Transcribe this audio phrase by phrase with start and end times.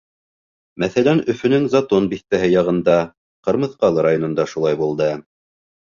[0.83, 2.95] Мәҫәлән, Өфөнөң Затон биҫтәһе яғында,
[3.49, 5.13] Ҡырмыҫҡалы районында шулай булды.